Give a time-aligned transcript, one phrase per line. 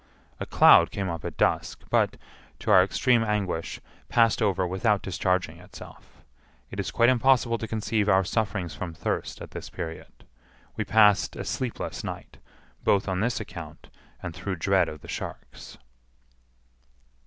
[0.39, 2.17] A cloud came up at dusk, but,
[2.57, 6.23] to our extreme anguish, passed over without discharging itself.
[6.71, 10.25] It is quite impossible to conceive our sufferings from thirst at this period.
[10.75, 12.39] We passed a sleepless night,
[12.83, 13.89] both on this account
[14.23, 15.77] and through dread of the sharks.